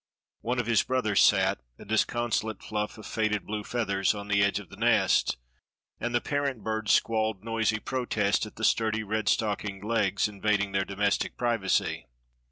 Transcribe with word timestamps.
One 0.39 0.57
of 0.57 0.65
his 0.65 0.81
brothers 0.81 1.21
sat, 1.21 1.59
a 1.77 1.85
disconsolate 1.85 2.63
fluff 2.63 2.97
of 2.97 3.05
faded 3.05 3.45
blue 3.45 3.63
feathers, 3.63 4.15
on 4.15 4.29
the 4.29 4.41
edge 4.41 4.57
of 4.57 4.69
the 4.69 4.75
nest, 4.75 5.37
and 5.99 6.15
the 6.15 6.19
parent 6.19 6.63
birds 6.63 6.91
squalled 6.91 7.43
noisy 7.43 7.79
protest 7.79 8.47
at 8.47 8.55
the 8.55 8.65
sturdy, 8.65 9.03
red 9.03 9.29
stockinged 9.29 9.83
legs 9.85 10.27
invading 10.27 10.71
their 10.71 10.85
domestic 10.85 11.37
privacy. 11.37 12.07